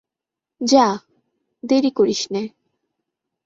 [0.61, 0.85] যা,
[1.63, 2.43] দেরি করিস নে।